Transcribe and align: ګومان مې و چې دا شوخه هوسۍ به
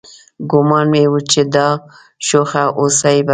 ګومان 0.51 0.85
مې 0.91 1.03
و 1.11 1.13
چې 1.31 1.41
دا 1.53 1.67
شوخه 2.27 2.63
هوسۍ 2.77 3.17
به 3.25 3.29